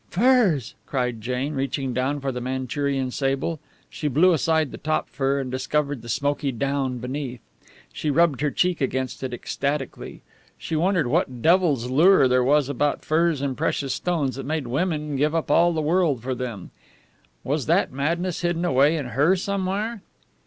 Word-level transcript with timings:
"Furs!" 0.09 0.73
cried 0.87 1.21
Jane, 1.21 1.53
reaching 1.53 1.93
down 1.93 2.19
for 2.21 2.31
the 2.31 2.41
Manchurian 2.41 3.11
sable. 3.11 3.59
She 3.87 4.07
blew 4.07 4.33
aside 4.33 4.71
the 4.71 4.79
top 4.79 5.07
fur 5.11 5.39
and 5.39 5.51
discovered 5.51 6.01
the 6.01 6.09
smoky 6.09 6.51
down 6.51 6.97
beneath. 6.97 7.39
She 7.93 8.09
rubbed 8.09 8.41
her 8.41 8.49
cheek 8.49 8.81
against 8.81 9.21
it 9.21 9.31
ecstatically. 9.31 10.23
She 10.57 10.75
wondered 10.75 11.05
what 11.05 11.43
devil's 11.43 11.91
lure 11.91 12.27
there 12.27 12.43
was 12.43 12.67
about 12.67 13.05
furs 13.05 13.43
and 13.43 13.55
precious 13.55 13.93
stones 13.93 14.37
that 14.37 14.45
made 14.47 14.65
women 14.65 15.17
give 15.17 15.35
up 15.35 15.51
all 15.51 15.71
the 15.71 15.83
world 15.83 16.23
for 16.23 16.33
them. 16.33 16.71
Was 17.43 17.67
that 17.67 17.91
madness 17.93 18.41
hidden 18.41 18.65
away 18.65 18.97
in 18.97 19.09
her 19.09 19.35
somewhere? 19.35 20.01